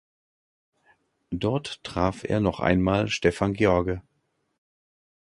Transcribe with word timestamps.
Dort 1.29 1.83
traf 1.83 2.23
er 2.23 2.39
noch 2.39 2.59
einmal 2.59 3.07
Stefan 3.07 3.53
George. 3.53 4.01